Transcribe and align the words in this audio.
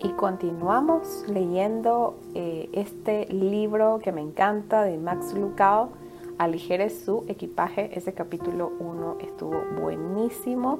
Y 0.00 0.10
continuamos 0.10 1.24
leyendo 1.26 2.16
eh, 2.34 2.68
este 2.72 3.26
libro 3.32 3.98
que 4.00 4.12
me 4.12 4.20
encanta 4.20 4.84
de 4.84 4.96
Max 4.96 5.34
Lucado, 5.34 5.90
Aligere 6.38 6.88
su 6.88 7.24
equipaje. 7.26 7.90
Ese 7.98 8.12
capítulo 8.12 8.70
1 8.78 9.16
estuvo 9.22 9.60
buenísimo. 9.80 10.78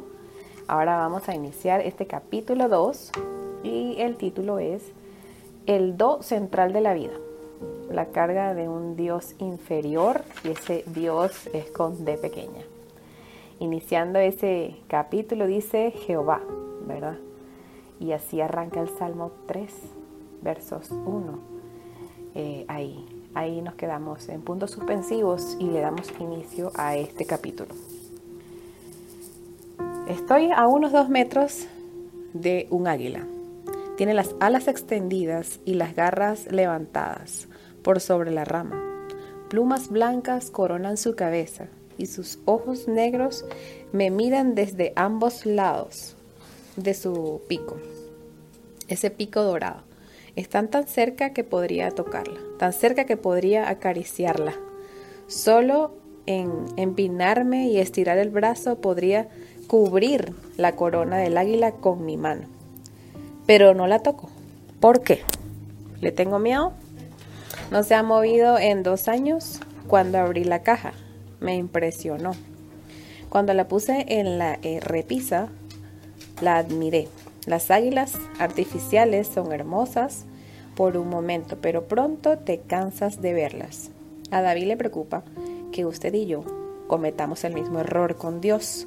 Ahora 0.69 0.99
vamos 0.99 1.29
a 1.29 1.35
iniciar 1.35 1.81
este 1.81 2.07
capítulo 2.07 2.69
2 2.69 3.11
y 3.65 3.97
el 3.99 4.17
título 4.17 4.61
es 4.61 4.93
El 5.67 5.97
do 5.97 6.23
central 6.23 6.73
de 6.73 6.81
la 6.81 6.95
vida. 6.95 7.15
La 7.91 8.07
carga 8.07 8.55
de 8.55 8.69
un 8.69 8.95
Dios 8.95 9.35
inferior 9.41 10.23
y 10.45 10.51
ese 10.51 10.85
Dios 10.95 11.49
es 11.53 11.69
con 11.73 12.05
D 12.05 12.19
pequeña. 12.19 12.63
Iniciando 13.59 14.21
ese 14.21 14.77
capítulo 14.87 15.49
dice 15.49 15.91
Jehová, 15.91 16.41
¿verdad? 16.87 17.17
Y 18.01 18.13
así 18.13 18.41
arranca 18.41 18.81
el 18.81 18.89
Salmo 18.89 19.33
3, 19.47 19.73
versos 20.43 20.91
1. 20.91 21.39
Eh, 22.35 22.65
ahí, 22.69 23.05
ahí 23.35 23.61
nos 23.61 23.75
quedamos 23.75 24.29
en 24.29 24.43
puntos 24.43 24.71
suspensivos 24.71 25.57
y 25.59 25.65
le 25.65 25.81
damos 25.81 26.13
inicio 26.21 26.71
a 26.75 26.97
este 26.97 27.25
capítulo. 27.25 27.75
Estoy 30.09 30.53
a 30.53 30.67
unos 30.67 30.93
dos 30.93 31.09
metros 31.09 31.67
de 32.33 32.67
un 32.71 32.87
águila. 32.87 33.27
Tiene 33.97 34.15
las 34.15 34.35
alas 34.39 34.69
extendidas 34.69 35.61
y 35.65 35.75
las 35.75 35.97
garras 35.97 36.51
levantadas 36.51 37.49
por 37.83 38.01
sobre 38.01 38.31
la 38.31 38.45
rama. 38.45 38.81
Plumas 39.49 39.89
blancas 39.89 40.51
coronan 40.51 40.97
su 40.97 41.17
cabeza 41.17 41.67
y 41.97 42.07
sus 42.07 42.39
ojos 42.45 42.87
negros 42.87 43.45
me 43.93 44.11
miran 44.11 44.55
desde 44.55 44.93
ambos 44.95 45.47
lados 45.47 46.18
de 46.79 46.95
su 46.95 47.43
pico, 47.49 47.77
ese 48.89 49.11
pico 49.11 49.43
dorado. 49.43 49.83
Están 50.37 50.69
tan 50.69 50.87
cerca 50.87 51.33
que 51.33 51.43
podría 51.43 51.91
tocarla, 51.91 52.39
tan 52.59 52.73
cerca 52.73 53.05
que 53.05 53.17
podría 53.17 53.69
acariciarla. 53.69 54.55
Solo 55.27 55.93
en 56.27 56.67
empinarme 56.77 57.69
y 57.69 57.79
estirar 57.79 58.19
el 58.19 58.31
brazo 58.31 58.81
podría 58.81 59.29
cubrir 59.67 60.33
la 60.57 60.77
corona 60.77 61.19
del 61.19 61.37
águila 61.37 61.73
con 61.73 62.05
mi 62.05 62.17
mano. 62.17 62.47
Pero 63.47 63.75
no 63.75 63.87
la 63.87 64.01
toco. 64.01 64.31
¿Por 64.81 65.03
qué? 65.03 65.23
¿Le 66.01 66.13
tengo 66.13 66.39
miedo? 66.39 66.73
No 67.71 67.83
se 67.83 67.95
ha 67.95 68.03
movido 68.03 68.59
en 68.59 68.83
dos 68.83 69.09
años 69.09 69.61
cuando 69.89 70.19
abrí 70.19 70.45
la 70.45 70.63
caja. 70.63 70.93
Me 71.41 71.57
impresionó. 71.57 72.33
Cuando 73.29 73.53
la 73.55 73.69
puse 73.69 74.07
en 74.09 74.39
la 74.39 74.59
eh, 74.63 74.81
repisa, 74.81 75.49
la 76.41 76.59
admiré. 76.59 77.09
Las 77.47 77.71
águilas 77.71 78.15
artificiales 78.39 79.29
son 79.29 79.53
hermosas 79.53 80.25
por 80.77 80.97
un 80.97 81.09
momento, 81.09 81.57
pero 81.61 81.85
pronto 81.85 82.39
te 82.39 82.59
cansas 82.61 83.21
de 83.21 83.33
verlas. 83.33 83.91
A 84.31 84.43
David 84.43 84.67
le 84.67 84.77
preocupa 84.77 85.23
que 85.73 85.87
usted 85.87 86.15
y 86.15 86.27
yo 86.27 86.45
cometamos 86.87 87.45
el 87.45 87.55
mismo 87.55 87.81
error 87.81 88.17
con 88.17 88.41
Dios. 88.41 88.87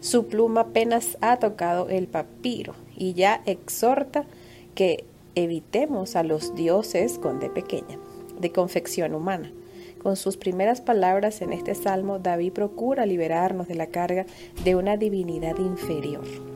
Su 0.00 0.26
pluma 0.26 0.62
apenas 0.62 1.16
ha 1.20 1.38
tocado 1.38 1.88
el 1.88 2.06
papiro 2.06 2.74
y 2.96 3.14
ya 3.14 3.42
exhorta 3.46 4.24
que 4.74 5.04
evitemos 5.34 6.16
a 6.16 6.22
los 6.22 6.54
dioses 6.54 7.18
con 7.18 7.40
de 7.40 7.50
pequeña, 7.50 7.98
de 8.38 8.52
confección 8.52 9.14
humana. 9.14 9.50
Con 10.02 10.16
sus 10.16 10.36
primeras 10.36 10.80
palabras 10.80 11.42
en 11.42 11.52
este 11.52 11.74
salmo, 11.74 12.18
David 12.18 12.52
procura 12.52 13.06
liberarnos 13.06 13.66
de 13.66 13.74
la 13.74 13.88
carga 13.88 14.26
de 14.62 14.76
una 14.76 14.96
divinidad 14.96 15.58
inferior. 15.58 16.55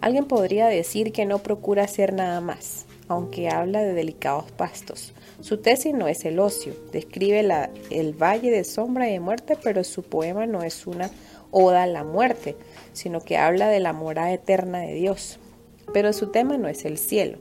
Alguien 0.00 0.24
podría 0.24 0.66
decir 0.66 1.12
que 1.12 1.26
no 1.26 1.38
procura 1.38 1.84
hacer 1.84 2.12
nada 2.12 2.40
más, 2.40 2.86
aunque 3.08 3.48
habla 3.48 3.82
de 3.82 3.92
delicados 3.92 4.50
pastos. 4.52 5.12
Su 5.40 5.58
tesis 5.58 5.94
no 5.94 6.08
es 6.08 6.24
el 6.24 6.38
ocio, 6.38 6.74
describe 6.92 7.40
el 7.90 8.12
valle 8.14 8.50
de 8.50 8.64
sombra 8.64 9.08
y 9.08 9.12
de 9.12 9.20
muerte, 9.20 9.58
pero 9.62 9.84
su 9.84 10.02
poema 10.02 10.46
no 10.46 10.62
es 10.62 10.86
una 10.86 11.10
oda 11.50 11.82
a 11.82 11.86
la 11.86 12.04
muerte, 12.04 12.56
sino 12.92 13.20
que 13.20 13.36
habla 13.36 13.68
de 13.68 13.80
la 13.80 13.92
morada 13.92 14.32
eterna 14.32 14.78
de 14.80 14.94
Dios. 14.94 15.38
Pero 15.92 16.12
su 16.12 16.28
tema 16.28 16.56
no 16.56 16.68
es 16.68 16.84
el 16.84 16.96
cielo, 16.98 17.38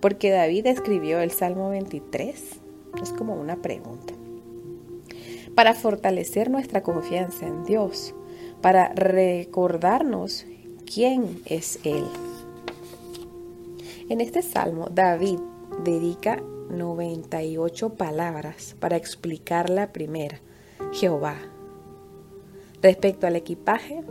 porque 0.00 0.30
David 0.30 0.66
escribió 0.66 1.20
el 1.20 1.30
Salmo 1.30 1.70
23. 1.70 2.42
Es 3.02 3.12
como 3.12 3.34
una 3.34 3.56
pregunta 3.56 4.14
para 5.54 5.74
fortalecer 5.74 6.50
nuestra 6.50 6.82
confianza 6.82 7.46
en 7.46 7.64
Dios, 7.64 8.14
para 8.62 8.88
recordarnos 8.94 10.46
quién 10.92 11.40
es 11.46 11.78
Él. 11.84 12.04
En 14.08 14.20
este 14.20 14.42
salmo, 14.42 14.88
David 14.90 15.38
dedica 15.84 16.42
98 16.70 17.94
palabras 17.94 18.74
para 18.80 18.96
explicar 18.96 19.70
la 19.70 19.92
primera, 19.92 20.40
Jehová. 20.92 21.36
Respecto 22.82 23.26
al 23.26 23.36
equipaje 23.36 24.02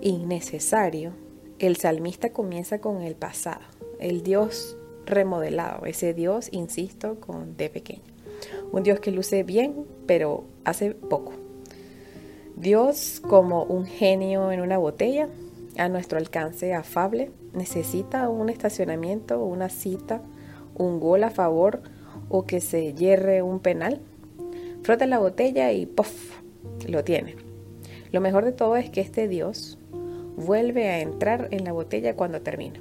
innecesario, 0.00 1.12
el 1.58 1.76
salmista 1.76 2.30
comienza 2.30 2.80
con 2.80 3.02
el 3.02 3.14
pasado, 3.14 3.60
el 3.98 4.22
Dios 4.22 4.78
remodelado, 5.04 5.84
ese 5.84 6.14
Dios, 6.14 6.48
insisto, 6.52 7.20
con 7.20 7.56
D 7.58 7.68
pequeño. 7.68 8.02
Un 8.72 8.82
Dios 8.82 9.00
que 9.00 9.10
luce 9.10 9.42
bien, 9.42 9.84
pero 10.06 10.44
hace 10.64 10.92
poco. 10.92 11.32
Dios 12.56 13.20
como 13.26 13.64
un 13.64 13.84
genio 13.86 14.52
en 14.52 14.60
una 14.60 14.78
botella, 14.78 15.28
a 15.76 15.88
nuestro 15.88 16.18
alcance 16.18 16.74
afable, 16.74 17.30
necesita 17.52 18.28
un 18.28 18.48
estacionamiento, 18.48 19.42
una 19.42 19.68
cita, 19.68 20.22
un 20.74 21.00
gol 21.00 21.24
a 21.24 21.30
favor 21.30 21.82
o 22.28 22.46
que 22.46 22.60
se 22.60 22.94
hierre 22.94 23.42
un 23.42 23.60
penal. 23.60 24.00
Frota 24.82 25.06
la 25.06 25.18
botella 25.18 25.72
y 25.72 25.86
¡puff! 25.86 26.40
lo 26.86 27.04
tiene. 27.04 27.36
Lo 28.12 28.20
mejor 28.20 28.44
de 28.44 28.52
todo 28.52 28.76
es 28.76 28.90
que 28.90 29.00
este 29.00 29.28
Dios 29.28 29.78
vuelve 30.36 30.88
a 30.88 31.00
entrar 31.00 31.48
en 31.50 31.64
la 31.64 31.72
botella 31.72 32.16
cuando 32.16 32.40
termina. 32.40 32.80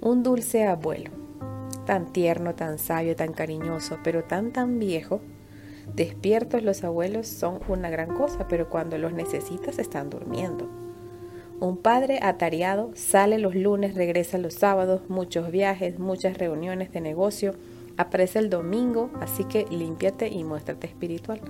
Un 0.00 0.22
dulce 0.22 0.66
abuelo 0.66 1.10
tan 1.84 2.12
tierno, 2.12 2.54
tan 2.54 2.78
sabio, 2.78 3.14
tan 3.16 3.32
cariñoso, 3.32 3.98
pero 4.02 4.24
tan 4.24 4.52
tan 4.52 4.78
viejo. 4.78 5.20
Despiertos 5.94 6.62
los 6.62 6.82
abuelos 6.82 7.26
son 7.26 7.60
una 7.68 7.90
gran 7.90 8.14
cosa, 8.16 8.48
pero 8.48 8.70
cuando 8.70 8.96
los 8.98 9.12
necesitas 9.12 9.78
están 9.78 10.10
durmiendo. 10.10 10.83
Un 11.60 11.76
padre 11.76 12.18
atareado 12.20 12.90
sale 12.94 13.38
los 13.38 13.54
lunes, 13.54 13.94
regresa 13.94 14.38
los 14.38 14.54
sábados, 14.54 15.02
muchos 15.08 15.50
viajes, 15.50 15.98
muchas 15.98 16.36
reuniones 16.36 16.92
de 16.92 17.00
negocio, 17.00 17.54
aparece 17.96 18.40
el 18.40 18.50
domingo, 18.50 19.10
así 19.20 19.44
que 19.44 19.66
límpiate 19.70 20.28
y 20.28 20.42
muéstrate 20.44 20.86
espiritual. 20.86 21.40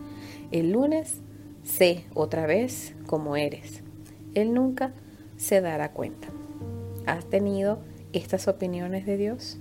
El 0.52 0.72
lunes, 0.72 1.20
sé 1.64 2.04
otra 2.14 2.46
vez 2.46 2.94
cómo 3.06 3.36
eres. 3.36 3.82
Él 4.34 4.52
nunca 4.52 4.92
se 5.36 5.60
dará 5.60 5.92
cuenta. 5.92 6.28
¿Has 7.06 7.24
tenido 7.24 7.78
estas 8.12 8.46
opiniones 8.46 9.06
de 9.06 9.16
Dios? 9.16 9.58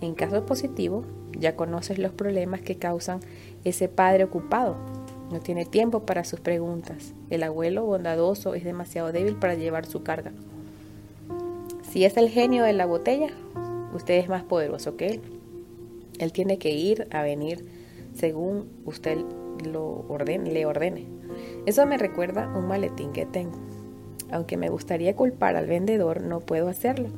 En 0.00 0.14
caso 0.14 0.44
positivo, 0.44 1.04
ya 1.38 1.54
conoces 1.54 1.98
los 1.98 2.12
problemas 2.12 2.60
que 2.60 2.76
causan 2.76 3.20
ese 3.64 3.88
padre 3.88 4.24
ocupado. 4.24 4.76
No 5.32 5.40
tiene 5.40 5.64
tiempo 5.64 6.00
para 6.00 6.24
sus 6.24 6.40
preguntas. 6.40 7.14
El 7.30 7.42
abuelo 7.42 7.86
bondadoso 7.86 8.54
es 8.54 8.64
demasiado 8.64 9.12
débil 9.12 9.36
para 9.36 9.54
llevar 9.54 9.86
su 9.86 10.02
carga. 10.02 10.30
Si 11.90 12.04
es 12.04 12.18
el 12.18 12.28
genio 12.28 12.64
de 12.64 12.74
la 12.74 12.84
botella, 12.84 13.30
usted 13.94 14.18
es 14.18 14.28
más 14.28 14.42
poderoso 14.42 14.98
que 14.98 15.06
él. 15.06 15.20
Él 16.18 16.32
tiene 16.32 16.58
que 16.58 16.72
ir 16.72 17.08
a 17.12 17.22
venir 17.22 17.64
según 18.14 18.68
usted 18.84 19.16
lo 19.64 20.04
ordene, 20.08 20.52
le 20.52 20.66
ordene. 20.66 21.06
Eso 21.64 21.86
me 21.86 21.96
recuerda 21.96 22.52
un 22.54 22.68
maletín 22.68 23.12
que 23.12 23.24
tengo. 23.24 23.58
Aunque 24.30 24.58
me 24.58 24.68
gustaría 24.68 25.16
culpar 25.16 25.56
al 25.56 25.66
vendedor, 25.66 26.20
no 26.20 26.40
puedo 26.40 26.68
hacerlo. 26.68 27.08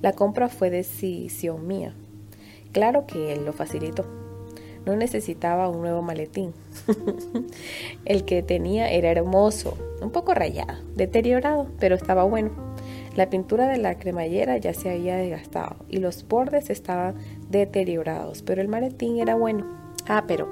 La 0.00 0.14
compra 0.14 0.48
fue 0.48 0.70
decisión 0.70 1.66
mía. 1.66 1.92
Claro 2.72 3.06
que 3.06 3.34
él 3.34 3.44
lo 3.44 3.52
facilitó. 3.52 4.06
No 4.86 4.96
necesitaba 4.96 5.68
un 5.68 5.80
nuevo 5.80 6.02
maletín. 6.02 6.52
el 8.04 8.24
que 8.24 8.42
tenía 8.42 8.90
era 8.90 9.10
hermoso, 9.10 9.76
un 10.00 10.10
poco 10.10 10.34
rayado, 10.34 10.78
deteriorado, 10.94 11.68
pero 11.78 11.94
estaba 11.94 12.24
bueno. 12.24 12.50
La 13.18 13.30
pintura 13.30 13.66
de 13.68 13.78
la 13.78 13.98
cremallera 13.98 14.58
ya 14.58 14.72
se 14.74 14.90
había 14.90 15.16
desgastado 15.16 15.76
y 15.88 15.98
los 15.98 16.26
bordes 16.28 16.70
estaban 16.70 17.16
deteriorados, 17.50 18.42
pero 18.42 18.62
el 18.62 18.68
maletín 18.68 19.18
era 19.18 19.34
bueno. 19.34 19.66
Ah, 20.06 20.24
pero 20.28 20.48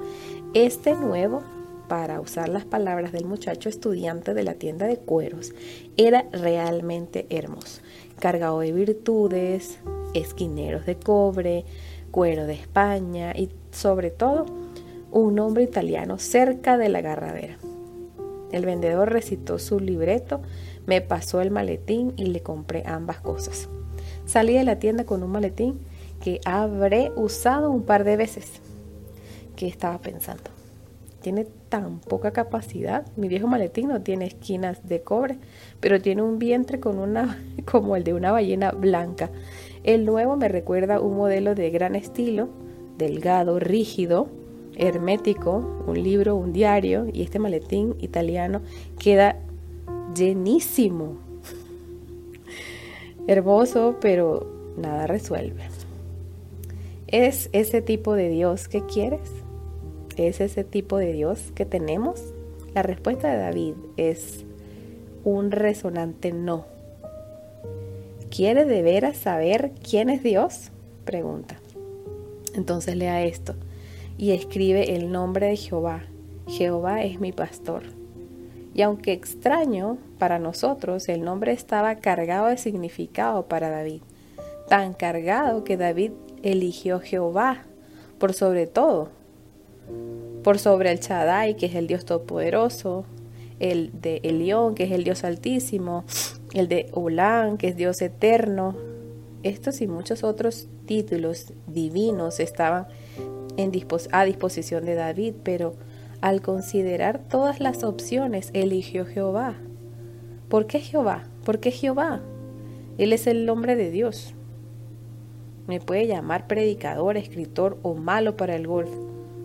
este 0.53 0.93
nuevo, 0.93 1.43
para 1.87 2.19
usar 2.19 2.49
las 2.49 2.65
palabras 2.65 3.13
del 3.13 3.25
muchacho 3.25 3.69
estudiante 3.69 4.33
de 4.33 4.43
la 4.43 4.55
tienda 4.55 4.85
de 4.85 4.97
cueros, 4.97 5.53
era 5.95 6.25
realmente 6.33 7.25
hermoso, 7.29 7.81
cargado 8.19 8.59
de 8.59 8.73
virtudes, 8.73 9.79
esquineros 10.13 10.85
de 10.85 10.97
cobre, 10.97 11.63
cuero 12.17 12.47
de 12.47 12.53
España 12.53 13.31
y 13.35 13.51
sobre 13.69 14.09
todo 14.09 14.47
un 15.11 15.35
nombre 15.35 15.61
italiano 15.61 16.17
cerca 16.17 16.75
de 16.75 16.89
la 16.89 16.97
agarradera. 16.97 17.59
El 18.51 18.65
vendedor 18.65 19.13
recitó 19.13 19.59
su 19.59 19.79
libreto, 19.79 20.41
me 20.87 21.01
pasó 21.01 21.41
el 21.41 21.51
maletín 21.51 22.13
y 22.17 22.25
le 22.25 22.41
compré 22.41 22.81
ambas 22.87 23.19
cosas. 23.21 23.69
Salí 24.25 24.55
de 24.55 24.63
la 24.63 24.79
tienda 24.79 25.05
con 25.05 25.21
un 25.21 25.29
maletín 25.29 25.79
que 26.19 26.41
habré 26.43 27.11
usado 27.15 27.69
un 27.69 27.83
par 27.83 28.03
de 28.03 28.17
veces. 28.17 28.61
¿Qué 29.55 29.67
estaba 29.67 29.99
pensando? 29.99 30.49
Tiene 31.21 31.45
tan 31.69 31.99
poca 31.99 32.31
capacidad. 32.31 33.05
Mi 33.15 33.27
viejo 33.27 33.45
maletín 33.45 33.89
no 33.89 34.01
tiene 34.01 34.25
esquinas 34.25 34.87
de 34.87 35.03
cobre, 35.03 35.37
pero 35.79 36.01
tiene 36.01 36.23
un 36.23 36.39
vientre 36.39 36.79
con 36.79 36.97
una, 36.97 37.37
como 37.71 37.95
el 37.95 38.03
de 38.03 38.15
una 38.15 38.31
ballena 38.31 38.71
blanca. 38.71 39.29
El 39.87 40.03
nuevo 40.03 40.35
me 40.35 40.49
recuerda 40.49 40.99
un 40.99 41.15
modelo 41.15 41.55
de 41.55 41.69
gran 41.69 41.95
estilo, 41.95 42.49
delgado, 42.97 43.57
rígido, 43.57 44.27
hermético, 44.75 45.85
un 45.87 46.03
libro, 46.03 46.35
un 46.35 46.51
diario, 46.51 47.07
y 47.13 47.21
este 47.21 47.39
maletín 47.39 47.95
italiano 48.01 48.59
queda 48.99 49.37
llenísimo. 50.13 51.15
Hermoso, 53.27 53.95
pero 54.01 54.73
nada 54.75 55.07
resuelve. 55.07 55.63
¿Es 57.07 57.49
ese 57.53 57.81
tipo 57.81 58.13
de 58.13 58.27
Dios 58.27 58.67
que 58.67 58.85
quieres? 58.85 59.31
¿Es 60.17 60.41
ese 60.41 60.65
tipo 60.65 60.97
de 60.97 61.13
Dios 61.13 61.53
que 61.55 61.65
tenemos? 61.65 62.33
La 62.75 62.83
respuesta 62.83 63.31
de 63.31 63.37
David 63.37 63.75
es 63.95 64.43
un 65.23 65.49
resonante 65.51 66.33
no. 66.33 66.76
¿Quiere 68.29 68.65
de 68.65 68.81
veras 68.81 69.17
saber 69.17 69.71
quién 69.89 70.09
es 70.09 70.21
Dios? 70.21 70.71
Pregunta. 71.05 71.59
Entonces 72.55 72.95
lea 72.95 73.23
esto 73.23 73.55
y 74.17 74.31
escribe 74.31 74.95
el 74.95 75.11
nombre 75.11 75.47
de 75.47 75.55
Jehová. 75.55 76.03
Jehová 76.47 77.03
es 77.03 77.19
mi 77.19 77.31
pastor. 77.31 77.83
Y 78.73 78.81
aunque 78.81 79.13
extraño 79.13 79.97
para 80.19 80.39
nosotros, 80.39 81.07
el 81.09 81.23
nombre 81.23 81.51
estaba 81.51 81.95
cargado 81.95 82.47
de 82.47 82.57
significado 82.57 83.47
para 83.47 83.69
David. 83.69 84.01
Tan 84.67 84.93
cargado 84.93 85.63
que 85.63 85.77
David 85.77 86.11
eligió 86.43 86.99
Jehová 86.99 87.63
por 88.19 88.33
sobre 88.33 88.67
todo. 88.67 89.09
Por 90.43 90.59
sobre 90.59 90.91
el 90.91 90.99
Chadai, 90.99 91.55
que 91.55 91.67
es 91.67 91.75
el 91.75 91.87
Dios 91.87 92.05
Todopoderoso, 92.05 93.05
el 93.59 93.91
de 94.01 94.19
Elión, 94.23 94.75
que 94.75 94.83
es 94.83 94.91
el 94.91 95.03
Dios 95.03 95.23
Altísimo, 95.23 96.03
el 96.53 96.67
de 96.67 96.89
Ulán, 96.93 97.57
que 97.57 97.69
es 97.69 97.75
Dios 97.75 98.01
Eterno. 98.01 98.75
Estos 99.43 99.81
y 99.81 99.87
muchos 99.87 100.23
otros 100.23 100.67
títulos 100.85 101.53
divinos 101.67 102.39
estaban 102.39 102.87
a 104.11 104.25
disposición 104.25 104.85
de 104.85 104.95
David, 104.95 105.35
pero 105.43 105.75
al 106.21 106.41
considerar 106.41 107.19
todas 107.27 107.59
las 107.59 107.83
opciones 107.83 108.49
eligió 108.53 109.05
Jehová. 109.05 109.55
¿Por 110.49 110.67
qué 110.67 110.79
Jehová? 110.79 111.23
¿Por 111.43 111.59
qué 111.59 111.71
Jehová? 111.71 112.21
Él 112.97 113.13
es 113.13 113.27
el 113.27 113.45
nombre 113.45 113.75
de 113.75 113.91
Dios. 113.91 114.33
Me 115.67 115.79
puede 115.79 116.07
llamar 116.07 116.47
predicador, 116.47 117.17
escritor 117.17 117.77
o 117.83 117.93
malo 117.93 118.37
para 118.37 118.55
el 118.55 118.67
golf. 118.67 118.89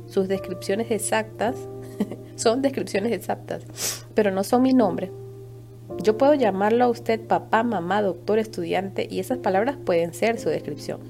Sus 0.06 0.28
descripciones 0.28 0.90
exactas 0.90 1.56
son 2.37 2.62
descripciones 2.62 3.12
exactas, 3.12 4.06
pero 4.14 4.31
no 4.31 4.44
son 4.44 4.62
mi 4.62 4.72
nombre. 4.72 5.10
Yo 6.00 6.19
puedo 6.19 6.35
llamarlo 6.35 6.85
a 6.85 6.89
usted 6.89 7.21
papá, 7.21 7.62
mamá, 7.62 8.03
doctor, 8.03 8.39
estudiante 8.39 9.06
y 9.11 9.21
esas 9.21 9.39
palabras 9.39 9.77
pueden 9.77 10.15
ser 10.15 10.39
su 10.39 10.49
descripción, 10.49 11.00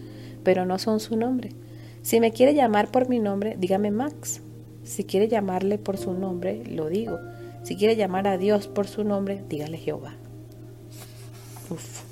pero 0.44 0.66
no 0.66 0.78
son 0.78 1.00
su 1.00 1.16
nombre. 1.16 1.50
Si 2.02 2.20
me 2.20 2.32
quiere 2.32 2.54
llamar 2.54 2.90
por 2.90 3.08
mi 3.08 3.18
nombre, 3.18 3.56
dígame 3.58 3.90
Max. 3.90 4.42
Si 4.84 5.04
quiere 5.04 5.28
llamarle 5.28 5.78
por 5.78 5.96
su 5.96 6.12
nombre, 6.12 6.64
lo 6.66 6.88
digo. 6.88 7.18
Si 7.62 7.76
quiere 7.76 7.96
llamar 7.96 8.26
a 8.26 8.38
Dios 8.38 8.66
por 8.66 8.88
su 8.88 9.04
nombre, 9.04 9.44
dígale 9.48 9.78
Jehová. 9.78 10.14
Uf, 11.70 12.02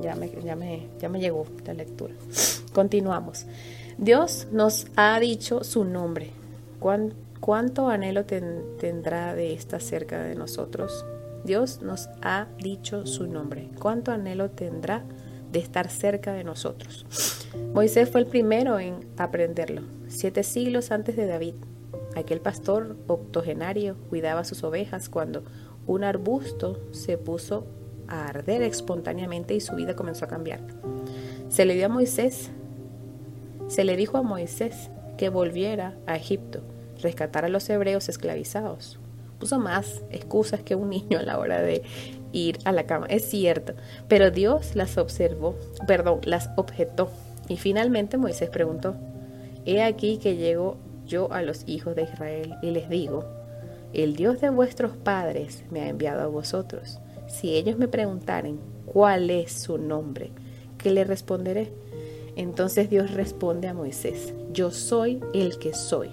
ya 0.00 0.14
me, 0.14 0.30
ya 0.42 0.56
me, 0.56 0.88
ya 0.98 1.08
me 1.08 1.20
llegó 1.20 1.46
la 1.66 1.74
lectura. 1.74 2.14
Continuamos. 2.72 3.46
Dios 3.98 4.48
nos 4.50 4.86
ha 4.96 5.20
dicho 5.20 5.62
su 5.62 5.84
nombre. 5.84 6.30
¿Cuánto 7.40 7.88
anhelo 7.88 8.24
tendrá 8.24 9.34
de 9.34 9.52
esta 9.52 9.78
cerca 9.78 10.22
de 10.22 10.34
nosotros? 10.34 11.04
Dios 11.44 11.82
nos 11.82 12.08
ha 12.22 12.46
dicho 12.58 13.06
su 13.06 13.26
nombre. 13.26 13.70
¿Cuánto 13.80 14.12
anhelo 14.12 14.50
tendrá 14.50 15.04
de 15.50 15.58
estar 15.58 15.90
cerca 15.90 16.32
de 16.32 16.44
nosotros? 16.44 17.04
Moisés 17.74 18.08
fue 18.08 18.20
el 18.20 18.26
primero 18.26 18.78
en 18.78 19.06
aprenderlo, 19.16 19.82
siete 20.08 20.42
siglos 20.42 20.90
antes 20.90 21.16
de 21.16 21.26
David. 21.26 21.54
Aquel 22.14 22.40
pastor 22.40 22.96
octogenario 23.06 23.96
cuidaba 24.08 24.44
sus 24.44 24.62
ovejas 24.62 25.08
cuando 25.08 25.44
un 25.86 26.04
arbusto 26.04 26.80
se 26.92 27.18
puso 27.18 27.66
a 28.08 28.28
arder 28.28 28.62
espontáneamente 28.62 29.54
y 29.54 29.60
su 29.60 29.74
vida 29.74 29.96
comenzó 29.96 30.26
a 30.26 30.28
cambiar. 30.28 30.60
Se 31.48 31.64
le 31.64 31.74
dio 31.74 31.86
a 31.86 31.88
Moisés, 31.88 32.50
se 33.68 33.84
le 33.84 33.96
dijo 33.96 34.18
a 34.18 34.22
Moisés 34.22 34.90
que 35.18 35.28
volviera 35.28 35.96
a 36.06 36.16
Egipto, 36.16 36.62
rescatar 37.00 37.44
a 37.44 37.48
los 37.48 37.68
hebreos 37.68 38.08
esclavizados. 38.08 38.98
Puso 39.42 39.58
más 39.58 40.02
excusas 40.12 40.60
que 40.60 40.76
un 40.76 40.90
niño 40.90 41.18
a 41.18 41.22
la 41.22 41.36
hora 41.36 41.60
de 41.60 41.82
ir 42.30 42.58
a 42.64 42.70
la 42.70 42.86
cama, 42.86 43.06
es 43.06 43.28
cierto, 43.28 43.74
pero 44.06 44.30
Dios 44.30 44.76
las 44.76 44.96
observó, 44.98 45.56
perdón, 45.88 46.20
las 46.22 46.50
objetó 46.54 47.10
y 47.48 47.56
finalmente 47.56 48.18
Moisés 48.18 48.50
preguntó, 48.50 48.94
He 49.66 49.82
aquí 49.82 50.18
que 50.18 50.36
llego 50.36 50.76
yo 51.08 51.32
a 51.32 51.42
los 51.42 51.64
hijos 51.66 51.96
de 51.96 52.04
Israel 52.04 52.54
y 52.62 52.70
les 52.70 52.88
digo, 52.88 53.24
el 53.92 54.14
Dios 54.14 54.40
de 54.40 54.50
vuestros 54.50 54.96
padres 54.96 55.64
me 55.72 55.80
ha 55.80 55.88
enviado 55.88 56.22
a 56.22 56.28
vosotros. 56.28 57.00
Si 57.26 57.56
ellos 57.56 57.76
me 57.76 57.88
preguntaren 57.88 58.60
cuál 58.86 59.28
es 59.28 59.50
su 59.50 59.76
nombre, 59.76 60.30
¿qué 60.78 60.92
le 60.92 61.02
responderé? 61.02 61.72
Entonces 62.36 62.88
Dios 62.88 63.10
responde 63.10 63.66
a 63.66 63.74
Moisés, 63.74 64.34
yo 64.52 64.70
soy 64.70 65.18
el 65.34 65.58
que 65.58 65.74
soy. 65.74 66.10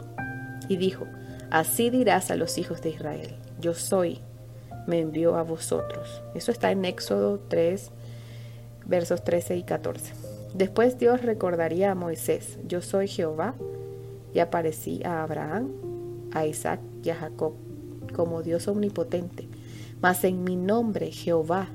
Y 0.68 0.78
dijo, 0.78 1.06
así 1.52 1.90
dirás 1.90 2.32
a 2.32 2.36
los 2.36 2.58
hijos 2.58 2.82
de 2.82 2.90
Israel, 2.90 3.36
yo 3.60 3.74
soy, 3.74 4.20
me 4.88 5.00
envió 5.00 5.36
a 5.36 5.44
vosotros. 5.44 6.22
Eso 6.36 6.52
está 6.52 6.72
en 6.72 6.86
Éxodo 6.86 7.40
3, 7.48 7.92
versos 8.86 9.24
13 9.24 9.58
y 9.58 9.64
14. 9.64 10.14
Después 10.54 10.98
Dios 10.98 11.22
recordaría 11.22 11.92
a 11.92 11.96
Moisés, 11.96 12.58
yo 12.68 12.82
soy 12.82 13.08
Jehová, 13.08 13.56
y 14.34 14.40
aparecí 14.40 15.02
a 15.04 15.24
Abraham, 15.24 15.72
a 16.32 16.46
Isaac 16.46 16.80
y 17.04 17.10
a 17.10 17.16
Jacob 17.16 17.54
como 18.14 18.42
Dios 18.42 18.68
omnipotente. 18.68 19.48
Mas 20.02 20.24
en 20.24 20.44
mi 20.44 20.56
nombre, 20.56 21.12
Jehová, 21.12 21.68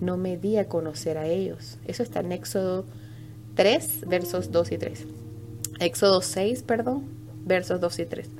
no 0.00 0.16
me 0.16 0.36
di 0.36 0.56
a 0.56 0.68
conocer 0.68 1.18
a 1.18 1.26
ellos. 1.26 1.78
Eso 1.86 2.02
está 2.02 2.20
en 2.20 2.32
Éxodo 2.32 2.84
3, 3.54 4.04
versos 4.06 4.50
2 4.50 4.72
y 4.72 4.78
3. 4.78 5.06
Éxodo 5.80 6.22
6, 6.22 6.62
perdón, 6.62 7.04
versos 7.44 7.80
2 7.80 7.98
y 8.00 8.06
3. 8.06 8.30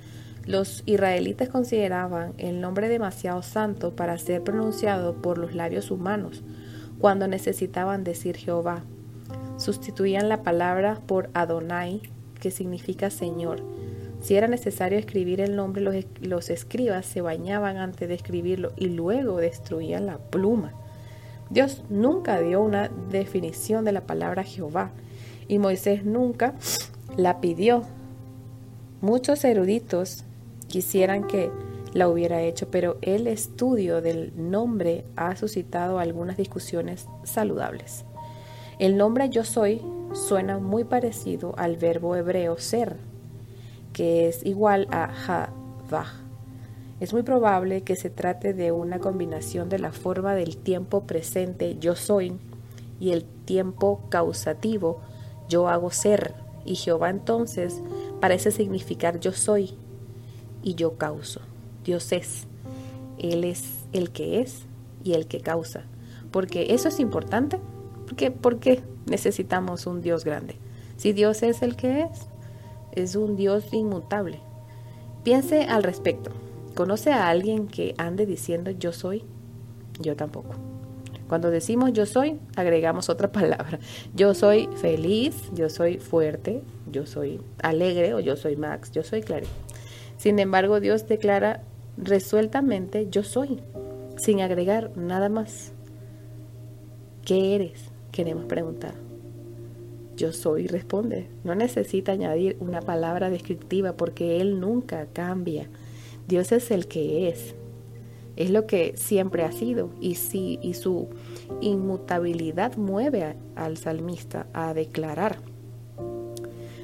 Los 0.50 0.82
israelitas 0.84 1.48
consideraban 1.48 2.34
el 2.36 2.60
nombre 2.60 2.88
demasiado 2.88 3.40
santo 3.40 3.94
para 3.94 4.18
ser 4.18 4.42
pronunciado 4.42 5.14
por 5.14 5.38
los 5.38 5.54
labios 5.54 5.92
humanos 5.92 6.42
cuando 6.98 7.28
necesitaban 7.28 8.02
decir 8.02 8.36
Jehová 8.36 8.82
sustituían 9.58 10.28
la 10.28 10.42
palabra 10.42 11.00
por 11.06 11.30
Adonai, 11.34 12.02
que 12.40 12.50
significa 12.50 13.10
Señor. 13.10 13.62
Si 14.20 14.34
era 14.34 14.48
necesario 14.48 14.98
escribir 14.98 15.40
el 15.40 15.54
nombre, 15.54 16.04
los, 16.20 16.50
escribas 16.50 17.06
se 17.06 17.20
bañaban 17.20 17.76
antes 17.76 18.08
de 18.08 18.14
escribirlo 18.14 18.72
y 18.74 18.86
luego 18.88 19.36
destruían 19.36 20.06
la 20.06 20.18
pluma. 20.18 20.72
Dios 21.48 21.84
nunca 21.90 22.40
dio 22.40 22.60
una 22.60 22.90
definición 23.12 23.84
de 23.84 23.92
la 23.92 24.00
palabra 24.00 24.42
Jehová 24.42 24.90
y 25.46 25.60
Moisés 25.60 26.04
nunca 26.04 26.54
la 27.16 27.40
pidió. 27.40 27.84
Muchos 29.00 29.44
eruditos 29.44 30.24
quisieran 30.70 31.26
que 31.26 31.50
la 31.92 32.08
hubiera 32.08 32.40
hecho, 32.40 32.70
pero 32.70 32.96
el 33.02 33.26
estudio 33.26 34.00
del 34.00 34.32
nombre 34.36 35.04
ha 35.16 35.36
suscitado 35.36 35.98
algunas 35.98 36.36
discusiones 36.36 37.06
saludables. 37.24 38.04
El 38.78 38.96
nombre 38.96 39.28
yo 39.28 39.44
soy 39.44 39.82
suena 40.14 40.58
muy 40.58 40.84
parecido 40.84 41.54
al 41.58 41.76
verbo 41.76 42.16
hebreo 42.16 42.56
ser, 42.58 42.96
que 43.92 44.28
es 44.28 44.46
igual 44.46 44.88
a 44.90 45.10
ha-vah. 45.26 46.14
Es 47.00 47.12
muy 47.12 47.22
probable 47.22 47.82
que 47.82 47.96
se 47.96 48.10
trate 48.10 48.52
de 48.54 48.72
una 48.72 48.98
combinación 48.98 49.68
de 49.68 49.78
la 49.78 49.92
forma 49.92 50.34
del 50.34 50.56
tiempo 50.56 51.02
presente 51.04 51.76
yo 51.78 51.96
soy 51.96 52.38
y 53.00 53.12
el 53.12 53.24
tiempo 53.24 54.02
causativo 54.10 55.00
yo 55.48 55.68
hago 55.68 55.90
ser. 55.90 56.34
Y 56.64 56.76
Jehová 56.76 57.08
entonces 57.10 57.82
parece 58.20 58.50
significar 58.50 59.18
yo 59.18 59.32
soy 59.32 59.76
y 60.62 60.74
yo 60.74 60.96
causo. 60.96 61.40
Dios 61.84 62.12
es. 62.12 62.46
Él 63.18 63.44
es 63.44 63.80
el 63.92 64.10
que 64.10 64.40
es 64.40 64.62
y 65.04 65.14
el 65.14 65.26
que 65.26 65.40
causa. 65.40 65.84
Porque 66.30 66.74
eso 66.74 66.88
es 66.88 67.00
importante 67.00 67.58
¿Por 68.40 68.58
qué, 68.58 68.82
necesitamos 69.06 69.86
un 69.86 70.02
Dios 70.02 70.24
grande? 70.24 70.56
Si 70.96 71.12
Dios 71.12 71.42
es 71.42 71.62
el 71.62 71.76
que 71.76 72.02
es, 72.02 72.26
es 72.92 73.14
un 73.14 73.36
Dios 73.36 73.72
inmutable. 73.72 74.40
Piense 75.22 75.64
al 75.64 75.82
respecto. 75.82 76.30
¿Conoce 76.74 77.12
a 77.12 77.28
alguien 77.28 77.68
que 77.68 77.94
ande 77.98 78.26
diciendo 78.26 78.70
yo 78.70 78.92
soy? 78.92 79.24
Yo 80.00 80.16
tampoco. 80.16 80.54
Cuando 81.28 81.50
decimos 81.50 81.92
yo 81.92 82.04
soy, 82.04 82.38
agregamos 82.56 83.08
otra 83.08 83.30
palabra. 83.32 83.78
Yo 84.14 84.34
soy 84.34 84.68
feliz, 84.76 85.36
yo 85.54 85.70
soy 85.70 85.98
fuerte, 85.98 86.62
yo 86.90 87.06
soy 87.06 87.40
alegre 87.62 88.14
o 88.14 88.20
yo 88.20 88.36
soy 88.36 88.56
Max, 88.56 88.90
yo 88.90 89.04
soy 89.04 89.22
Clary. 89.22 89.46
Sin 90.20 90.38
embargo, 90.38 90.80
Dios 90.80 91.08
declara 91.08 91.62
resueltamente 91.96 93.08
yo 93.10 93.22
soy, 93.22 93.62
sin 94.18 94.42
agregar 94.42 94.94
nada 94.94 95.30
más. 95.30 95.72
¿Qué 97.24 97.54
eres? 97.54 97.84
Queremos 98.12 98.44
preguntar. 98.44 98.92
Yo 100.18 100.34
soy, 100.34 100.66
responde. 100.66 101.30
No 101.42 101.54
necesita 101.54 102.12
añadir 102.12 102.58
una 102.60 102.82
palabra 102.82 103.30
descriptiva 103.30 103.94
porque 103.94 104.42
Él 104.42 104.60
nunca 104.60 105.06
cambia. 105.06 105.70
Dios 106.28 106.52
es 106.52 106.70
el 106.70 106.86
que 106.86 107.30
es. 107.30 107.54
Es 108.36 108.50
lo 108.50 108.66
que 108.66 108.98
siempre 108.98 109.42
ha 109.44 109.52
sido 109.52 109.88
y, 110.02 110.16
si, 110.16 110.58
y 110.60 110.74
su 110.74 111.08
inmutabilidad 111.62 112.76
mueve 112.76 113.36
al 113.56 113.78
salmista 113.78 114.48
a 114.52 114.74
declarar. 114.74 115.38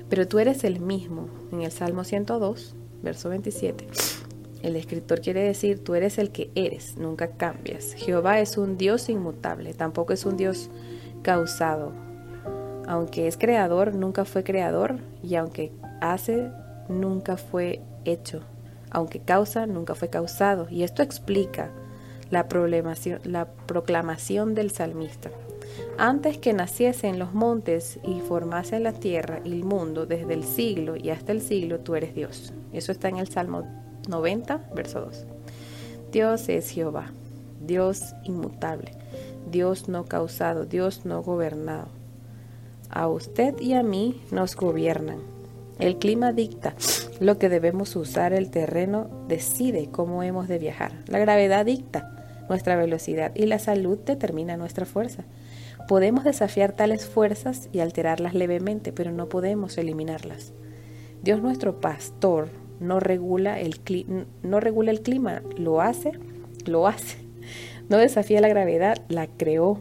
Pero 0.09 0.27
tú 0.27 0.39
eres 0.39 0.65
el 0.65 0.81
mismo. 0.81 1.29
En 1.53 1.61
el 1.61 1.71
Salmo 1.71 2.03
102, 2.03 2.76
verso 3.03 3.29
27, 3.29 3.87
el 4.63 4.77
escritor 4.77 5.21
quiere 5.21 5.43
decir, 5.43 5.83
tú 5.85 5.95
eres 5.95 6.19
el 6.19 6.31
que 6.31 6.51
eres, 6.55 6.97
nunca 6.97 7.29
cambias. 7.29 7.93
Jehová 7.95 8.41
es 8.41 8.59
un 8.59 8.77
Dios 8.77 9.09
inmutable, 9.09 9.75
tampoco 9.75 10.13
es 10.13 10.25
un 10.25 10.37
Dios 10.37 10.71
causado. 11.23 11.93
Aunque 12.89 13.27
es 13.27 13.37
creador, 13.37 13.95
nunca 13.95 14.25
fue 14.25 14.45
creador 14.45 14.97
y 15.23 15.35
aunque 15.37 15.73
hace, 16.01 16.51
nunca 16.89 17.37
fue 17.37 17.81
hecho. 18.05 18.41
Aunque 18.91 19.21
causa, 19.21 19.67
nunca 19.67 19.95
fue 19.95 20.09
causado. 20.09 20.69
Y 20.71 20.83
esto 20.85 21.03
explica 21.03 21.71
la, 22.31 22.47
la 23.25 23.47
proclamación 23.67 24.55
del 24.55 24.71
salmista. 24.71 25.31
Antes 25.99 26.39
que 26.39 26.53
naciesen 26.53 27.19
los 27.19 27.33
montes 27.33 27.99
y 28.03 28.21
formase 28.21 28.81
la 28.81 28.93
tierra 28.93 29.41
y 29.45 29.53
el 29.53 29.65
mundo, 29.65 30.07
desde 30.07 30.35
el 30.35 30.45
siglo 30.45 30.97
y 30.97 31.11
hasta 31.11 31.33
el 31.33 31.41
siglo, 31.41 31.81
tú 31.81 31.95
eres 31.95 32.15
Dios. 32.15 32.53
Eso 32.73 32.93
está 32.93 33.09
en 33.09 33.17
el 33.19 33.29
Salmo 33.29 33.67
90, 34.09 34.71
verso 34.75 35.01
2. 35.01 35.25
Dios 36.13 36.49
es 36.49 36.71
Jehová, 36.71 37.13
Dios 37.67 38.15
inmutable, 38.25 38.93
Dios 39.51 39.89
no 39.89 40.05
causado, 40.05 40.65
Dios 40.65 41.05
no 41.05 41.23
gobernado. 41.23 41.89
A 42.91 43.09
usted 43.09 43.59
y 43.61 43.75
a 43.75 43.83
mí 43.83 44.21
nos 44.31 44.55
gobiernan. 44.55 45.19
El 45.79 45.99
clima 45.99 46.33
dicta 46.33 46.75
lo 47.21 47.39
que 47.39 47.49
debemos 47.49 47.97
usar, 47.97 48.33
el 48.33 48.51
terreno 48.51 49.09
decide 49.29 49.89
cómo 49.91 50.23
hemos 50.23 50.49
de 50.49 50.59
viajar. 50.59 50.93
La 51.07 51.19
gravedad 51.19 51.67
dicta 51.67 52.13
nuestra 52.49 52.77
velocidad 52.77 53.33
y 53.35 53.47
la 53.47 53.59
salud 53.59 53.99
determina 53.99 54.57
nuestra 54.57 54.87
fuerza. 54.87 55.25
Podemos 55.89 56.25
desafiar 56.25 56.73
tales 56.73 57.07
fuerzas 57.07 57.69
y 57.73 57.79
alterarlas 57.79 58.35
levemente, 58.35 58.93
pero 58.93 59.13
no 59.13 59.29
podemos 59.29 59.79
eliminarlas. 59.79 60.53
Dios 61.23 61.41
nuestro 61.41 61.81
pastor 61.81 62.49
no 62.81 62.99
regula 62.99 63.61
el, 63.61 63.81
no 64.43 64.61
regula 64.61 64.91
el 64.91 65.03
clima, 65.03 65.43
lo 65.57 65.81
hace, 65.81 66.13
lo 66.65 66.89
hace. 66.89 67.19
No 67.89 67.99
desafía 67.99 68.41
la 68.41 68.49
gravedad, 68.49 69.01
la 69.09 69.29
creó. 69.29 69.79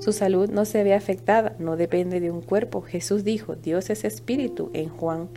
Su 0.00 0.12
salud 0.12 0.50
no 0.50 0.66
se 0.66 0.84
ve 0.84 0.92
afectada, 0.92 1.56
no 1.58 1.76
depende 1.76 2.20
de 2.20 2.30
un 2.30 2.42
cuerpo. 2.42 2.82
Jesús 2.82 3.24
dijo, 3.24 3.56
Dios 3.56 3.88
es 3.88 4.04
espíritu 4.04 4.70
en 4.74 4.90
Juan 4.90 5.30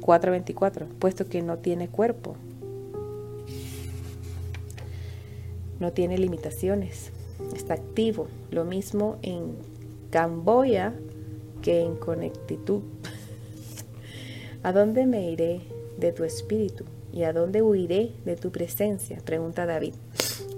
4:24, 0.00 0.86
puesto 1.00 1.26
que 1.26 1.42
no 1.42 1.58
tiene 1.58 1.88
cuerpo. 1.88 2.36
No 5.80 5.92
tiene 5.92 6.16
limitaciones, 6.18 7.10
está 7.54 7.74
activo. 7.74 8.28
Lo 8.50 8.64
mismo 8.64 9.18
en 9.22 9.56
Camboya 10.10 10.94
que 11.62 11.80
en 11.80 11.96
Conectitud. 11.96 12.82
¿A 14.62 14.72
dónde 14.72 15.06
me 15.06 15.30
iré? 15.30 15.76
de 15.98 16.12
tu 16.12 16.24
espíritu. 16.24 16.84
¿Y 17.12 17.22
a 17.22 17.32
dónde 17.32 17.62
huiré 17.62 18.12
de 18.24 18.36
tu 18.36 18.50
presencia? 18.50 19.18
Pregunta 19.24 19.66
David. 19.66 19.94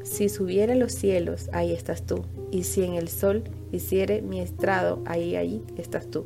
Si 0.03 0.29
subiera 0.29 0.73
a 0.73 0.77
los 0.77 0.93
cielos, 0.93 1.49
ahí 1.53 1.73
estás 1.73 2.03
tú. 2.03 2.25
Y 2.51 2.65
si 2.65 2.83
en 2.83 2.95
el 2.95 3.09
sol 3.09 3.45
hiciere 3.71 4.23
mi 4.23 4.41
estrado, 4.41 5.01
ahí, 5.07 5.37
ahí 5.37 5.63
estás 5.77 6.07
tú. 6.07 6.25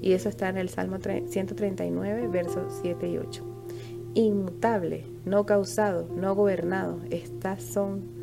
Y 0.00 0.12
eso 0.12 0.28
está 0.28 0.48
en 0.48 0.56
el 0.56 0.68
Salmo 0.68 0.98
139, 0.98 2.28
versos 2.28 2.78
7 2.82 3.08
y 3.08 3.18
8. 3.18 3.44
Inmutable, 4.14 5.04
no 5.24 5.44
causado, 5.44 6.08
no 6.14 6.34
gobernado. 6.34 7.00
Estas 7.10 7.62
son 7.62 8.15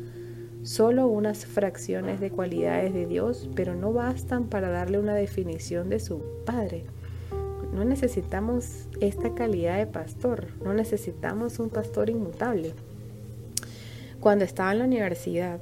solo 0.64 1.06
unas 1.06 1.44
fracciones 1.44 2.20
de 2.20 2.30
cualidades 2.30 2.94
de 2.94 3.06
Dios, 3.06 3.48
pero 3.54 3.76
no 3.76 3.92
bastan 3.92 4.48
para 4.48 4.70
darle 4.70 4.98
una 4.98 5.14
definición 5.14 5.90
de 5.90 6.00
su 6.00 6.22
Padre. 6.44 6.84
No 7.74 7.84
necesitamos 7.84 8.88
esta 9.00 9.34
calidad 9.34 9.78
de 9.78 9.86
pastor, 9.86 10.46
no 10.64 10.72
necesitamos 10.72 11.58
un 11.58 11.68
pastor 11.68 12.08
inmutable. 12.08 12.72
Cuando 14.20 14.44
estaba 14.44 14.72
en 14.72 14.78
la 14.78 14.84
universidad, 14.86 15.60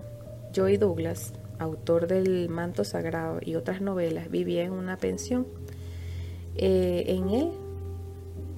Joey 0.55 0.77
Douglas, 0.77 1.33
autor 1.59 2.07
del 2.07 2.49
Manto 2.49 2.85
Sagrado 2.85 3.41
y 3.41 3.57
otras 3.57 3.81
novelas, 3.81 4.31
vivía 4.31 4.63
en 4.63 4.73
una 4.73 4.99
pensión. 4.99 5.47
Eh, 6.55 7.05
en 7.09 7.31
él, 7.31 7.51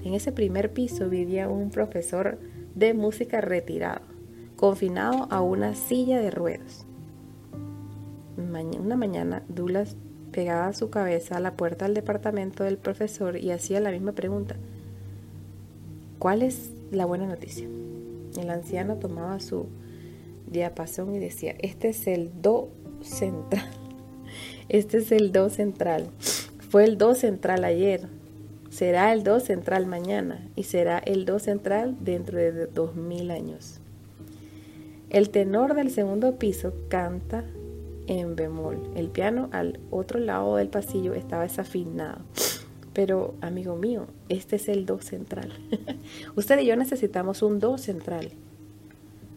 en 0.05 0.13
ese 0.13 0.33
primer 0.33 0.73
piso, 0.73 1.09
vivía 1.09 1.49
un 1.49 1.71
profesor 1.71 2.39
de 2.75 2.93
música 2.93 3.41
retirado, 3.41 4.03
confinado 4.57 5.27
a 5.31 5.41
una 5.41 5.75
silla 5.75 6.21
de 6.21 6.31
ruedas. 6.31 6.87
Una 8.37 8.97
mañana, 8.97 9.43
Douglas 9.49 9.97
pegaba 10.33 10.73
su 10.73 10.91
cabeza 10.91 11.37
a 11.37 11.41
la 11.41 11.57
puerta 11.57 11.85
del 11.85 11.95
departamento 11.95 12.65
del 12.65 12.77
profesor 12.77 13.37
y 13.37 13.51
hacía 13.53 13.81
la 13.81 13.91
misma 13.91 14.13
pregunta. 14.13 14.57
¿Cuál 16.19 16.43
es 16.43 16.71
la 16.91 17.07
buena 17.07 17.27
noticia? 17.27 17.69
El 18.37 18.51
anciano 18.51 18.97
tomaba 18.97 19.39
su 19.41 19.67
diapasón 20.51 21.15
y 21.15 21.19
decía, 21.19 21.55
este 21.61 21.91
es 21.91 22.07
el 22.07 22.31
do 22.43 22.69
central. 23.03 23.69
Este 24.71 24.99
es 24.99 25.13
el 25.13 25.31
do 25.31 25.51
central. 25.51 26.09
Fue 26.71 26.85
el 26.85 26.97
do 26.97 27.15
central 27.15 27.65
ayer. 27.65 28.09
Será 28.71 29.13
el 29.13 29.23
do 29.23 29.39
central 29.39 29.87
mañana 29.87 30.49
y 30.57 30.65
será 30.65 30.99
el 30.99 31.27
do 31.27 31.39
central 31.39 31.97
dentro 32.01 32.39
de 32.39 32.67
dos 32.67 32.97
mil 32.97 33.31
años. 33.31 33.81
El 35.15 35.31
tenor 35.31 35.75
del 35.75 35.93
segundo 35.93 36.41
piso 36.41 36.75
canta 36.89 37.45
en 38.09 38.35
bemol. 38.35 38.91
El 38.97 39.11
piano 39.11 39.49
al 39.53 39.79
otro 39.93 40.19
lado 40.19 40.57
del 40.57 40.67
pasillo 40.67 41.15
estaba 41.15 41.45
desafinado. 41.45 42.19
Pero, 42.93 43.37
amigo 43.41 43.77
mío, 43.77 44.09
este 44.29 44.57
es 44.57 44.69
el 44.69 44.87
do 44.87 45.01
central. 45.01 45.53
Usted 46.35 46.59
y 46.59 46.67
yo 46.67 46.75
necesitamos 46.75 47.43
un 47.43 47.61
do 47.61 47.79
central. 47.79 48.33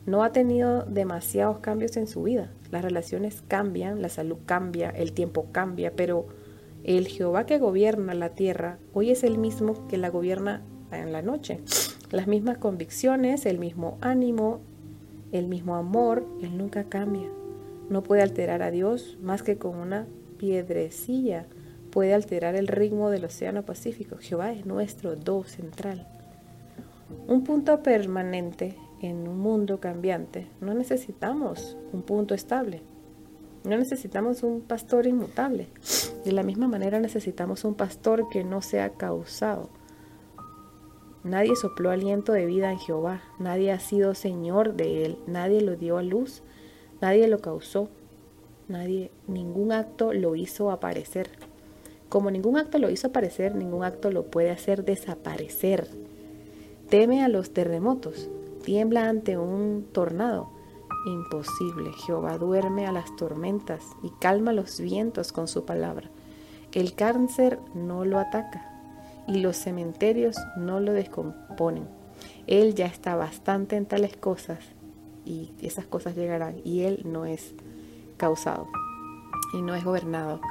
No 0.08 0.24
ha 0.24 0.32
tenido 0.32 0.82
demasiados 0.82 1.60
cambios 1.60 1.96
en 1.96 2.08
su 2.08 2.24
vida. 2.24 2.52
Las 2.72 2.84
relaciones 2.84 3.44
cambian, 3.48 4.02
la 4.02 4.10
salud 4.10 4.40
cambia, 4.48 4.90
el 4.90 5.14
tiempo 5.14 5.46
cambia, 5.52 5.96
pero 5.96 6.26
el 6.86 7.08
Jehová 7.08 7.46
que 7.46 7.60
gobierna 7.60 8.16
la 8.16 8.30
tierra 8.30 8.80
hoy 8.96 9.12
es 9.12 9.24
el 9.24 9.38
mismo 9.38 9.88
que 9.88 9.98
la 9.98 10.10
gobierna 10.10 10.64
en 10.92 11.12
la 11.12 11.22
noche. 11.22 11.60
Las 12.10 12.26
mismas 12.26 12.58
convicciones, 12.58 13.46
el 13.46 13.60
mismo 13.60 14.00
ánimo, 14.02 14.62
el 15.32 15.48
mismo 15.48 15.76
amor, 15.76 16.26
Él 16.42 16.58
nunca 16.58 16.84
cambia 16.86 17.30
no 17.90 18.04
puede 18.04 18.22
alterar 18.22 18.62
a 18.62 18.72
Dios 18.72 19.18
más 19.22 19.44
que 19.44 19.58
con 19.58 19.78
una 19.78 20.08
piedrecilla 20.38 21.46
puede 21.92 22.14
alterar 22.14 22.56
el 22.56 22.68
ritmo 22.68 23.10
del 23.10 23.26
Océano 23.26 23.64
Pacífico. 23.64 24.18
Jehová 24.20 24.52
es 24.52 24.66
nuestro 24.66 25.16
do 25.16 25.44
central. 25.46 26.06
Un 27.28 27.44
punto 27.44 27.82
permanente 27.82 28.76
en 29.02 29.28
un 29.28 29.40
mundo 29.40 29.80
cambiante. 29.80 30.48
No 30.60 30.74
necesitamos 30.74 31.78
un 31.94 32.02
punto 32.02 32.34
estable. 32.34 32.82
No 33.64 33.78
necesitamos 33.78 34.44
un 34.44 34.62
pastor 34.62 35.08
inmutable. 35.08 35.68
De 36.26 36.34
la 36.34 36.44
misma 36.44 36.68
manera 36.68 37.00
necesitamos 37.00 37.64
un 37.64 37.76
pastor 37.76 38.28
que 38.30 38.44
no 38.44 38.62
sea 38.62 38.90
causado. 38.92 39.70
Nadie 41.28 41.56
sopló 41.58 41.92
aliento 41.92 42.32
de 42.32 42.46
vida 42.46 42.72
en 42.72 42.80
Jehová. 42.80 43.22
Nadie 43.38 43.72
ha 43.72 43.80
sido 43.80 44.16
señor 44.16 44.76
de 44.76 45.06
él. 45.06 45.18
Nadie 45.28 45.62
lo 45.62 45.76
dio 45.76 45.98
a 45.98 46.04
luz. 46.04 46.42
Nadie 47.02 47.28
lo 47.28 47.40
causó, 47.40 47.90
nadie, 48.68 49.12
ningún 49.28 49.72
acto 49.72 50.14
lo 50.14 50.36
hizo 50.36 50.72
aparecer. 50.72 51.30
Como 52.10 52.32
ningún 52.32 52.58
acto 52.58 52.80
lo 52.80 52.90
hizo 52.90 53.08
aparecer, 53.08 53.54
ningún 53.54 53.84
acto 53.84 54.10
lo 54.10 54.32
puede 54.32 54.50
hacer 54.50 54.84
desaparecer. 54.84 55.88
Teme 56.90 57.24
a 57.24 57.28
los 57.28 57.52
terremotos, 57.52 58.30
tiembla 58.64 59.10
ante 59.10 59.38
un 59.38 59.86
tornado. 59.92 60.50
Imposible, 61.06 61.92
Jehová 62.06 62.40
duerme 62.40 62.88
a 62.88 62.92
las 62.92 63.16
tormentas 63.16 63.84
y 64.02 64.10
calma 64.20 64.54
los 64.54 64.80
vientos 64.80 65.32
con 65.32 65.48
su 65.48 65.66
palabra. 65.66 66.10
El 66.74 66.96
cáncer 66.96 67.60
no 67.76 68.06
lo 68.06 68.18
ataca 68.18 68.77
y 69.28 69.40
los 69.40 69.58
cementerios 69.58 70.38
no 70.56 70.80
lo 70.80 70.94
descomponen. 70.94 71.88
Él 72.48 72.76
ya 72.76 72.86
está 72.86 73.16
bastante 73.16 73.76
en 73.76 73.86
tales 73.86 74.16
cosas 74.16 74.60
y 75.26 75.52
esas 75.62 75.86
cosas 75.86 76.16
llegarán 76.16 76.62
y 76.64 76.82
Él 76.82 77.02
no 77.06 77.26
es 77.26 77.54
causado. 78.18 78.68
y 79.54 79.62
no 79.62 79.76
es 79.76 79.86
gobernado. 79.86 80.42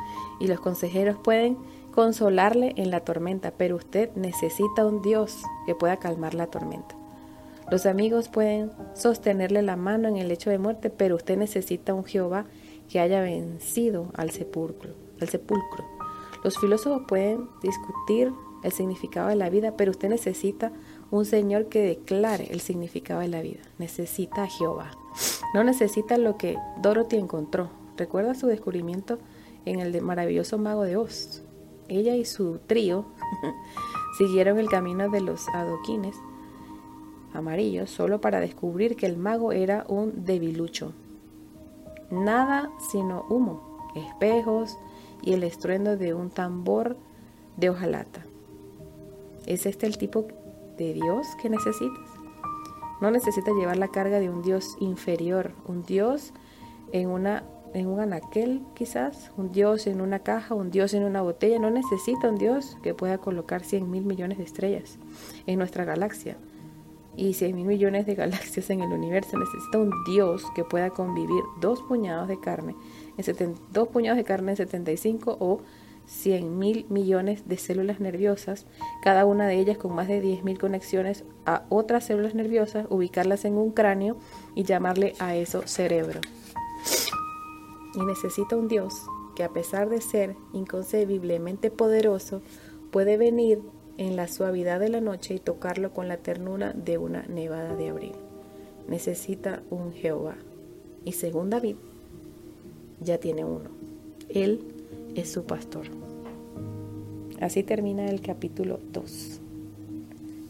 Y 0.40 0.46
los 0.46 0.60
consejeros 0.60 1.18
pueden 1.22 1.58
consolarle 1.94 2.72
en 2.76 2.90
la 2.90 3.00
tormenta, 3.00 3.52
pero 3.56 3.76
usted 3.76 4.10
necesita 4.14 4.86
un 4.86 5.02
Dios 5.02 5.36
que 5.66 5.74
pueda 5.74 5.98
calmar 5.98 6.32
la 6.32 6.46
tormenta. 6.46 6.94
Los 7.70 7.84
amigos 7.84 8.28
pueden 8.28 8.70
sostenerle 8.94 9.60
la 9.60 9.76
mano 9.76 10.08
en 10.08 10.16
el 10.16 10.28
lecho 10.28 10.50
de 10.50 10.58
muerte, 10.58 10.88
pero 10.88 11.16
usted 11.16 11.36
necesita 11.36 11.94
un 11.94 12.04
Jehová 12.04 12.46
que 12.88 13.00
haya 13.00 13.20
vencido 13.20 14.10
al 14.14 14.30
sepulcro, 14.30 14.94
al 15.20 15.28
sepulcro. 15.28 15.84
Los 16.44 16.58
filósofos 16.58 17.02
pueden 17.08 17.48
discutir 17.62 18.32
el 18.66 18.72
significado 18.72 19.28
de 19.28 19.36
la 19.36 19.48
vida, 19.48 19.76
pero 19.76 19.92
usted 19.92 20.08
necesita 20.08 20.72
un 21.12 21.24
Señor 21.24 21.66
que 21.66 21.80
declare 21.80 22.48
el 22.50 22.60
significado 22.60 23.20
de 23.20 23.28
la 23.28 23.40
vida. 23.40 23.60
Necesita 23.78 24.42
a 24.42 24.48
Jehová. 24.48 24.90
No 25.54 25.62
necesita 25.62 26.18
lo 26.18 26.36
que 26.36 26.56
Dorothy 26.82 27.16
encontró. 27.16 27.70
Recuerda 27.96 28.34
su 28.34 28.48
descubrimiento 28.48 29.18
en 29.64 29.78
el 29.78 30.02
maravilloso 30.02 30.58
mago 30.58 30.82
de 30.82 30.96
Oz. 30.96 31.42
Ella 31.88 32.16
y 32.16 32.24
su 32.24 32.58
trío 32.66 33.06
siguieron 34.18 34.58
el 34.58 34.68
camino 34.68 35.08
de 35.10 35.20
los 35.20 35.48
adoquines 35.48 36.16
amarillos 37.32 37.88
solo 37.88 38.20
para 38.20 38.40
descubrir 38.40 38.96
que 38.96 39.06
el 39.06 39.16
mago 39.16 39.52
era 39.52 39.84
un 39.88 40.24
debilucho. 40.24 40.92
Nada 42.10 42.70
sino 42.90 43.26
humo, 43.28 43.92
espejos 43.94 44.76
y 45.22 45.34
el 45.34 45.44
estruendo 45.44 45.96
de 45.96 46.14
un 46.14 46.30
tambor 46.30 46.96
de 47.56 47.70
hojalata. 47.70 48.26
¿Es 49.46 49.64
este 49.64 49.86
el 49.86 49.96
tipo 49.96 50.26
de 50.76 50.92
Dios 50.92 51.26
que 51.40 51.48
necesitas? 51.48 52.08
No 53.00 53.10
necesitas 53.10 53.54
llevar 53.54 53.76
la 53.76 53.88
carga 53.88 54.18
de 54.18 54.28
un 54.28 54.42
Dios 54.42 54.76
inferior, 54.80 55.52
un 55.66 55.82
Dios 55.84 56.32
en 56.92 57.08
una 57.08 57.44
en 57.74 57.88
un 57.88 58.00
anaquel 58.00 58.62
quizás, 58.74 59.32
un 59.36 59.52
Dios 59.52 59.86
en 59.86 60.00
una 60.00 60.20
caja, 60.20 60.54
un 60.54 60.70
Dios 60.70 60.94
en 60.94 61.04
una 61.04 61.20
botella. 61.20 61.58
No 61.58 61.70
necesita 61.70 62.30
un 62.30 62.36
Dios 62.36 62.78
que 62.82 62.94
pueda 62.94 63.18
colocar 63.18 63.62
100 63.62 63.90
mil 63.90 64.04
millones 64.04 64.38
de 64.38 64.44
estrellas 64.44 64.98
en 65.46 65.58
nuestra 65.58 65.84
galaxia 65.84 66.38
y 67.16 67.34
100 67.34 67.54
mil 67.54 67.66
millones 67.66 68.06
de 68.06 68.14
galaxias 68.14 68.70
en 68.70 68.80
el 68.80 68.92
universo. 68.92 69.38
Necesita 69.38 69.78
un 69.78 69.92
Dios 70.06 70.44
que 70.54 70.64
pueda 70.64 70.90
convivir 70.90 71.42
dos 71.60 71.82
puñados 71.82 72.28
de 72.28 72.40
carne, 72.40 72.74
en 73.18 73.54
dos 73.72 73.88
puñados 73.88 74.16
de 74.16 74.24
carne 74.24 74.52
en 74.52 74.56
75 74.56 75.36
o 75.38 75.60
100 76.06 76.58
mil 76.58 76.86
millones 76.88 77.48
de 77.48 77.56
células 77.56 78.00
nerviosas, 78.00 78.66
cada 79.02 79.24
una 79.26 79.46
de 79.46 79.58
ellas 79.58 79.78
con 79.78 79.94
más 79.94 80.08
de 80.08 80.20
10 80.20 80.44
mil 80.44 80.58
conexiones 80.58 81.24
a 81.44 81.64
otras 81.68 82.04
células 82.04 82.34
nerviosas, 82.34 82.86
ubicarlas 82.90 83.44
en 83.44 83.58
un 83.58 83.70
cráneo 83.70 84.16
y 84.54 84.64
llamarle 84.64 85.14
a 85.18 85.36
eso 85.36 85.62
cerebro 85.66 86.20
y 87.96 88.04
necesita 88.04 88.56
un 88.56 88.68
Dios 88.68 89.06
que 89.34 89.42
a 89.42 89.52
pesar 89.52 89.88
de 89.88 90.00
ser 90.00 90.36
inconcebiblemente 90.52 91.70
poderoso, 91.70 92.42
puede 92.90 93.16
venir 93.16 93.60
en 93.98 94.16
la 94.16 94.28
suavidad 94.28 94.80
de 94.80 94.90
la 94.90 95.00
noche 95.00 95.34
y 95.34 95.38
tocarlo 95.38 95.92
con 95.92 96.06
la 96.08 96.18
ternura 96.18 96.72
de 96.72 96.98
una 96.98 97.22
nevada 97.22 97.74
de 97.74 97.88
abril. 97.88 98.12
Necesita 98.86 99.62
un 99.70 99.92
Jehová. 99.92 100.36
Y 101.04 101.12
según 101.12 101.50
David, 101.50 101.76
ya 103.00 103.18
tiene 103.18 103.44
uno. 103.44 103.70
Él 104.28 104.75
es 105.16 105.32
su 105.32 105.44
pastor. 105.44 105.86
Así 107.40 107.62
termina 107.62 108.08
el 108.08 108.20
capítulo 108.20 108.80
2. 108.92 109.40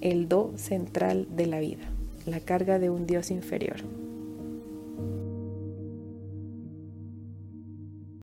El 0.00 0.28
do 0.28 0.52
central 0.56 1.26
de 1.34 1.46
la 1.46 1.60
vida, 1.60 1.84
la 2.26 2.40
carga 2.40 2.78
de 2.78 2.90
un 2.90 3.06
Dios 3.06 3.30
inferior. 3.30 3.76